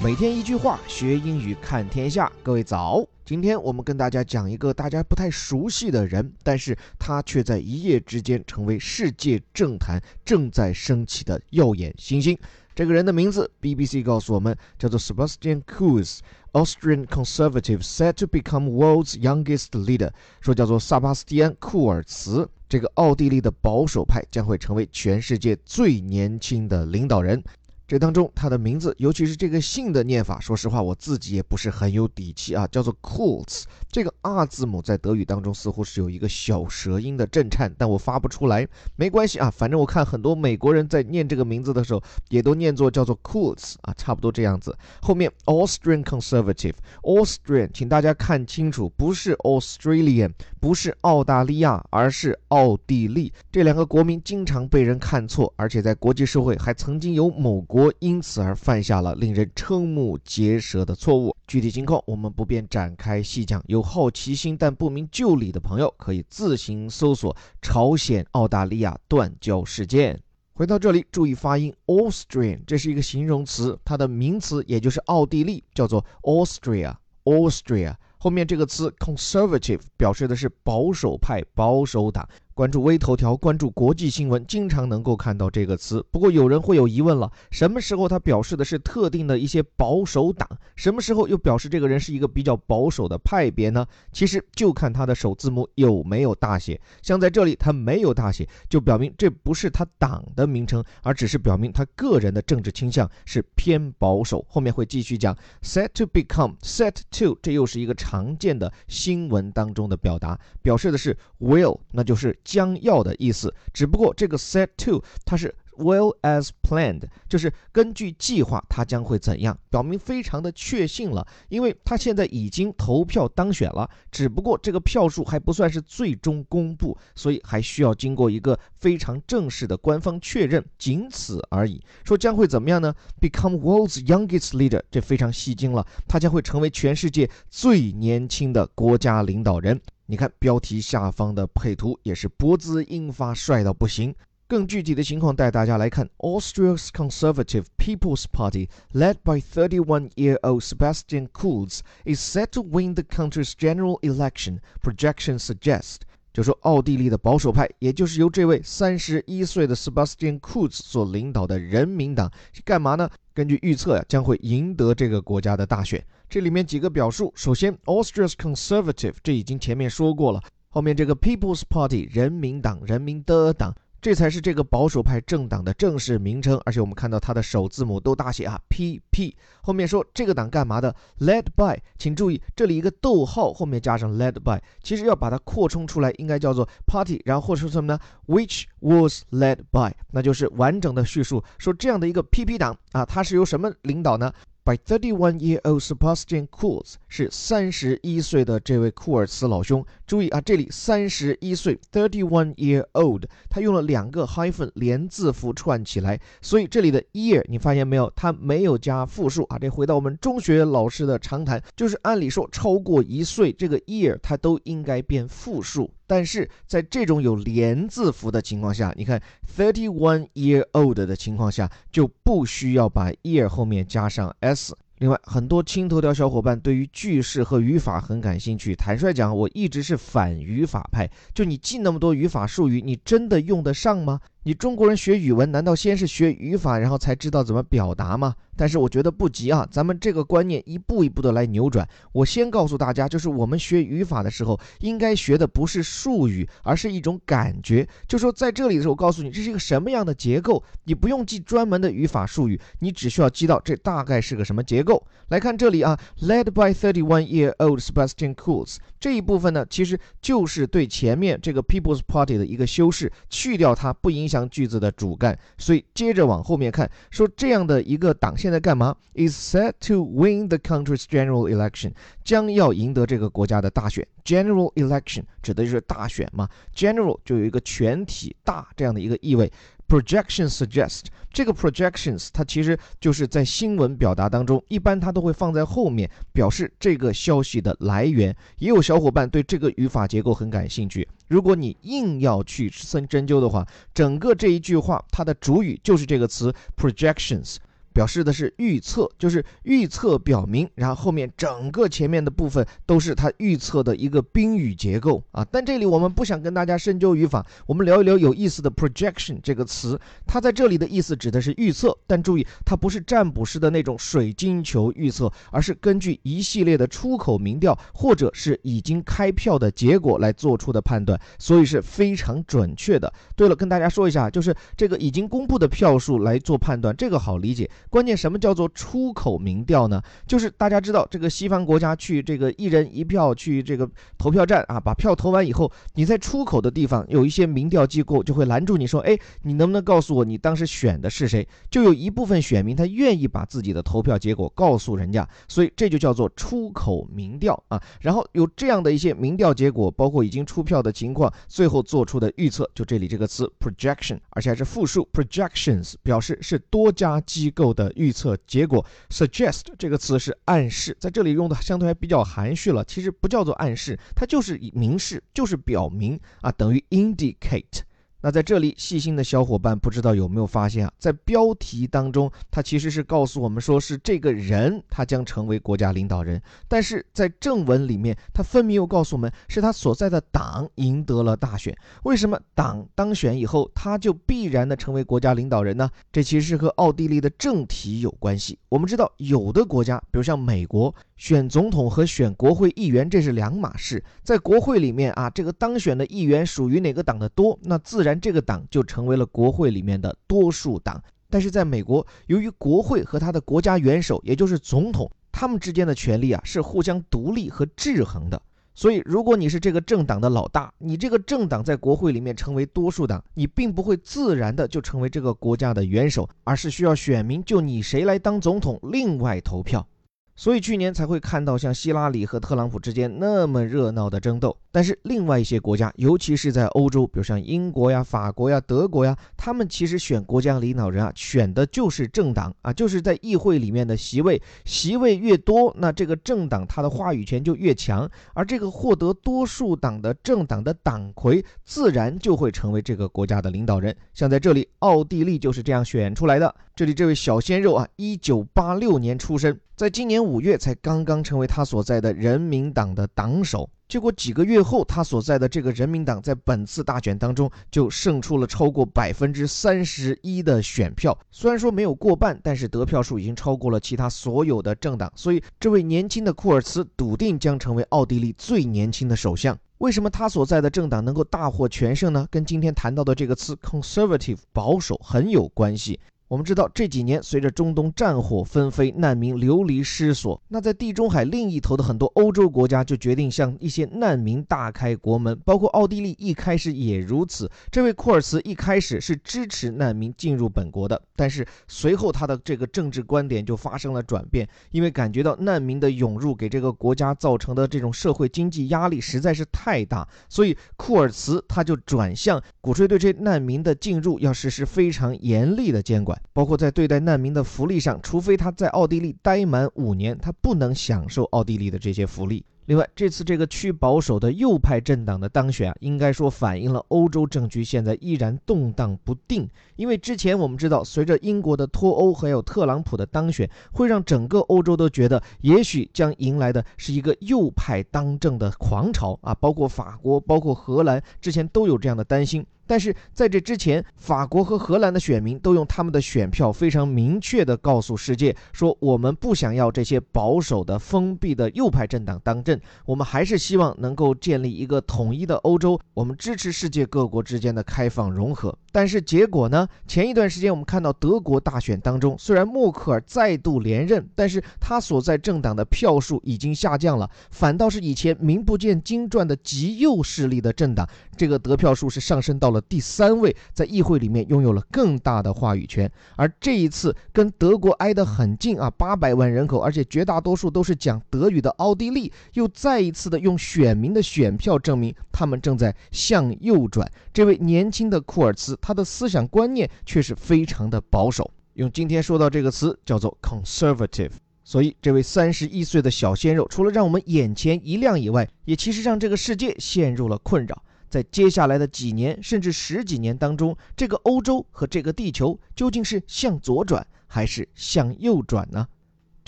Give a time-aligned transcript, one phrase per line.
[0.00, 2.30] 每天一句话，学英语看天下。
[2.40, 12.38] 各位早，今天我们跟大家讲一个大家不太熟悉的人，但是他却在一夜之间成为世界政坛正在升起的耀眼新星。
[12.76, 27.42] 这个人的名字，BBC 告诉我们叫做 Sebastian Kurz，Austrian conservative said to become world's youngest leader，说叫做萨巴斯蒂安·库尔茨，这个奥地利的保守派将会成为全世界最年轻的领导人。
[27.88, 33.62] 这当中，他的名字，尤其是这个姓的念法，说实话，我自己也不是很有底气啊，叫做 Kurz。
[33.90, 44.76] 这个 R 字母在德语当中似乎是有一个小舌音的震颤，但我发不出来，没关系啊，反正我看很多美国人在念这个名字的时候，也都念作叫做 Kurz 啊，差不多这样子。
[45.00, 53.32] 后面 Austrian conservative，Austrian，请大家看清楚，不是 Australian，不是澳大利亚，而是奥地利。
[53.50, 57.77] 这两个国民经常被人看错，而且在国际社会还曾经有某国。
[57.78, 61.32] 国因此而犯下了令人瞠目结舌的错误。
[61.46, 70.20] 具体情况我们不便展开细讲，有好奇心但不明就里的朋友可以自行搜索“朝鲜澳大利亚断交事件”。
[70.54, 77.94] 回到这里，注意发音，Austrian，这是一个形容词，它的名词也就是奥地利，叫做 Austria，Austria。
[78.20, 82.28] 后面这个词 conservative 表示的是保守派、保守党。
[82.58, 86.04] 关注微头条，关注国际新闻，经常能够看到这个词。
[86.10, 90.48] 不过有人会有疑问了：什么时候它表示的是特定的一些保守党？
[90.74, 93.86] 什么时候又表示这个人是一个比较保守的派别呢？
[94.10, 96.80] 其实就看他的首字母有没有大写。
[97.00, 104.44] 像在这里，他没有大写，就表明这不是他党的名称，而只是表明他个人的政治倾向是偏保守。
[104.48, 105.32] 后面会继续讲。
[105.62, 112.36] Set to become, set to，这又是一个常见的新闻当中的表达，表示的是 will，那就是。
[112.48, 131.82] 将要的意思，只不过这个 set to 它是 well as planned，就是根据计划他将会怎样，表明非常的确信了，因为他现在已经投票当选了，只不过这个票数还不算是最终公布，所以还需要经过一个非常正式的官方确认，仅此而已。
[132.04, 139.80] 说将会怎么样呢？Become world's youngest leader，这非常吸睛了，他将会成为全世界最年轻的国家领导人。
[140.10, 144.14] 你看标题下方的配图也是脖子英发帅到不行。
[144.48, 154.00] 更具体的情况带大家来看，Austria's Conservative People's Party, led by 31-year-old Sebastian Kurz, is set to win the country's general
[154.00, 154.60] election.
[154.82, 155.98] Projections suggest，
[156.32, 163.10] 就说奥地利的保守派，也就是由这位三十一岁的 Sebastian Kurz 所领导的人民党，是干嘛呢？
[163.34, 166.02] 根据预测呀，将会赢得这个国家的大选。
[166.26, 170.42] 这里面几个表述，首先，Austria's Conservative，这已经前面说过了。
[170.70, 173.74] 后面这个 People's Party，人民党，人民的党。
[174.00, 179.34] 这才是这个保守派政党的正式名称，而且我们看到它的首字母都大写啊，PP。
[179.60, 194.32] 后面说这个党干嘛的？Led by，请注意这里一个逗号后面加上 led by，其实要把它扩充出来，应该叫做 Party，然后或者说什么呢？Which was led by，那就是完整的叙述，说这样的一个 PP 党啊，它是由什么领导呢
[194.68, 199.82] ？By 31-year-old Sebastian Kurz 是三十一岁的这位库尔茨老兄。
[200.06, 208.12] 注意啊，这里三十一岁，thirty-one-year-old，他用了两个 hyphen 连字符串起来，所以这里的 year 你发现没有？
[208.14, 209.58] 它没有加复数啊。
[209.58, 215.90] 这回到我们中学老师的常谈，就是按理说超过一岁，这个 year 它都应该变复数。
[216.08, 219.22] 但是在这种有连字符的情况下，你看
[219.56, 224.76] thirty-one year old 的情况下，就不需要把 year 后面加上 s。
[225.00, 228.74] 另外，很多青头条小伙伴对于句式和语法很感兴趣。
[228.74, 231.08] 坦率讲，我一直是反语法派。
[231.32, 234.18] 就你记那么多语法术语，你真的用得上吗？
[234.44, 238.34] 你中国人学语文，难道先是学语法，然后才知道怎么表达吗？
[238.56, 241.86] 但是我觉得不急啊，咱们这个观念一步一步的来扭转。
[242.12, 247.86] 我先告诉大家，就是我们学语法的时候，应该学的不是术语，而是一种感觉。
[248.06, 255.04] 就说在这里的时候，我告诉你这是一个什么样的结构，你不用记专门的语法术语，你只需要记到这大概是个什么结构。
[255.28, 265.36] 来看这里啊，led by thirty-one-year-old Sebastian Kurz 这一部分呢，其实就是对前面这个 People's Party 的一个修饰，去掉它不影响句子的主干。
[265.56, 271.92] 所以接着往后面看，说这样的一个党现在干嘛？Is set to win the country's general election，
[272.22, 274.06] 将要赢得这个国家的大选。
[274.24, 279.50] General election 指的就是大选嘛，General 就有一个全体大这样的一个意味。
[279.88, 288.34] Projection suggest 这个 projections 它其实就是在新闻表达当中，一般它都会放在后面，表示这个消息的来源。
[288.58, 291.06] 也有小伙伴对这个语法结构很感兴趣。
[291.28, 297.56] 如果你硬要去深针灸的话，整个这一句话它的主语就是这个词 projections。
[297.98, 305.44] 表示的是预测，就是预测表明，然后后面整个前面的部分都是它预测的一个宾语结构啊。
[305.50, 323.12] 但这里我们不想跟大家深究语法，我们聊一聊有意思的 projection 这个词，它在这里的意思指的是预测，但注意它不是占卜师的那种水晶球预测，而是根据一系列的出口民调或者是已经开票的结果来做出的判断，所以是非常准确的。
[323.34, 327.68] 对了，跟大家说一下，就是这个已经公布的票数来做判断，这个好理解。
[327.90, 330.02] 关键什么叫做出口民调呢？
[330.26, 341.46] 就是大家知道这个西方国家去这个一人一票去这个投票站啊，把票投完以后，你在出口的地方有一些民调机构就会拦住你说，哎，你能不能告诉我你当时选的是谁？
[341.70, 347.82] 就有一部分选民他愿意把自己的投票结果告诉人家，所以这就叫做出口民调啊。
[348.00, 358.84] 然后有这样的一些民调结果，包括已经出票的情况，最后做出的预测，就这里这个词 projection，而且还是复数 projections，表示是多家机构的预测结果。
[359.08, 367.82] suggest 这个词是暗示，在这里用的相对还比较含蓄了，其实不叫做暗示，它就是明示，就是表明啊，等于 indicate。
[368.20, 381.76] 那在这里，细心的小伙伴不知道有没有发现啊，在标题当中，它其实是告诉我们说是这个人他将成为国家领导人，但是在正文里面，它分明又告诉我们是他所在的党赢得了大选。
[382.02, 385.88] 为什么党当选以后，他就必然的成为国家领导人呢？
[386.10, 388.58] 这其实是和奥地利的政体有关系。
[388.68, 390.92] 我们知道，有的国家，比如像美国。
[391.18, 401.02] 选总统和选国会议员这是两码事，在国会里面啊，这个当选的议员属于哪个党的多，那自然然这个党就成为了国会里面的多数党。
[401.30, 408.40] 但是在美国，由于国会和他的国家元首，也就是总统，他们之间的权力啊是互相独立和制衡的，
[408.74, 419.86] 所以如果你是这个政党的老大，你这个政党在国会里面成为多数党，你并不会自然的就成为这个国家的元首，而是需要选民就你谁来当总统另外投票。
[420.34, 424.56] 所以去年才会看到像希拉里和特朗普之间那么热闹的争斗。
[424.78, 443.92] 但是另外一些国家，尤其是在欧洲，比如像英国呀、法国呀、德国呀，他们其实选国家领导人啊，选的就是政党啊，就是在议会里面的席位，席位越多，那这个政党它的话语权就越强，而这个获得多数党的政党的党魁，自然就会成为这个国家的领导人。
[444.14, 446.54] 像在这里，奥地利就是这样选出来的。
[446.76, 453.68] 这里这位小鲜肉啊，一九八六年出生，在今年五月才刚刚成为他所在的人民党的党首。
[453.88, 461.18] 结果几个月后，他所在的这个人民党在本次大选当中就胜出了超过百分之三十一的选票。
[461.30, 465.10] 虽然说没有过半，但是得票数已经超过了其他所有的政党。
[465.16, 469.58] 所以，这位年轻的库尔茨笃定将成为奥地利最年轻的首相。
[469.78, 472.26] 为什么他所在的政党能够大获全胜呢？
[472.30, 475.98] 跟今天谈到的这个词 “conservative” 保守很有关系。
[476.28, 487.50] 我们知道这几年，随着中东战火纷飞，难民流离失所，那在地中海另一头的很多欧洲国家就决定向一些难民大开国门，包括奥地利一开始也如此。
[487.72, 506.17] 这位库尔茨一开始是支持难民进入本国的，但是随后他的这个政治观点就发生了转变，因为感觉到难民的涌入给这个国家造成的这种社会经济压力实在是太大，所以库尔茨他就转向鼓吹对这难民的进入要实施非常严厉的监管。
[506.32, 512.44] 包括在对待难民的福利上，除非他在奥地利待满五年，他不能享受奥地利的这些福利。
[512.66, 519.48] 另外，这次这个趋保守的右派政党的当选啊，应该说反映了欧洲政局现在依然动荡不定。
[519.76, 529.34] 因为之前我们知道，随着英国的脱欧还有特朗普的当选，会让整个欧洲都觉得，也许将迎来的是一个右派当政的狂潮啊！
[529.34, 532.44] 包括法国、包括荷兰，之前都有这样的担心。
[532.68, 545.80] 但是在这之前，法国和荷兰的选民都用他们的选票非常明确地告诉世界说：“我们不想要这些保守的、封闭的右派政党当政，我们还是希望能够建立一个统一的欧洲。
[545.94, 549.66] 我们支持世界各国之间的开放融合。”但是结果呢？
[549.86, 562.60] 前一段时间我们看到德国大选当中，虽然默克尔再度连任，但是他所在政党的票数已经下降了，反倒是以前名不见经传的极右势力的政党，这个得票数是上升到了。
[562.60, 576.86] 第三位在议会里面拥有了更大的话语权，而这一次跟德国挨得很近啊，八百万人口，而且绝大多数都是讲德语的奥地利，又再一次的用选民的选票证明他们正在向右转。
[577.12, 584.10] 这位年轻的库尔茨，他的思想观念却是非常的保守，用今天说到这个词叫做 conservative。
[584.44, 590.62] 所以，这位三十一岁的小鲜肉，除了让我们眼前一亮以外，也其实让这个世界陷入了困扰。
[590.90, 598.68] 在接下来的几年甚至十几年当中，这个欧洲和这个地球究竟是向左转还是向右转呢？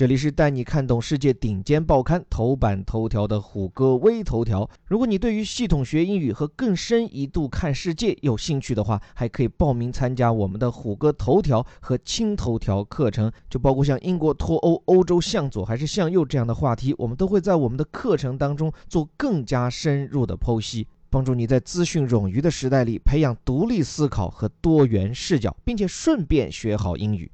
[0.01, 4.67] 这里是带你看懂世界顶尖报刊头版头条的虎哥微头条。
[4.87, 27.31] 如果你对于系统学英语和更深一度看世界有兴趣的话，还可以报名参加我们的虎哥头条和轻头条课程，就包括像英国脱欧、欧洲向左还是向右这样的话题，我们都会在我们的课程当中做更加深入的剖析，帮助你在资讯冗余的时代里培养独立思考和多元视角，并且顺便学好英语。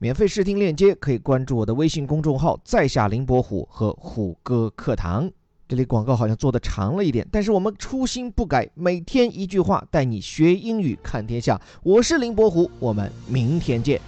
[0.00, 5.28] 免费试听链接可以关注我的微信公众号“在下林伯虎”和“虎哥课堂”。
[5.66, 11.60] 这里广告好像做的长了一点，但是我们初心不改，每天一句话带你学英语看天下。
[11.82, 14.00] 我是林伯虎，我们明天见。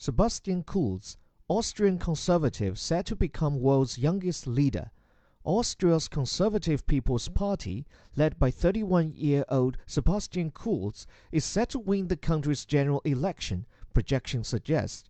[0.00, 1.12] Sebastian Kurz
[1.50, 4.88] Austrian conservative said to become world's youngest leader.
[5.42, 12.64] Austria's Conservative People's Party, led by 31-year-old Sebastian Kurz, is set to win the country's
[12.64, 15.09] general election, projections suggest.